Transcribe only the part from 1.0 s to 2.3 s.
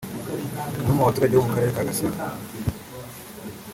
baturage bo karere ka Gasabo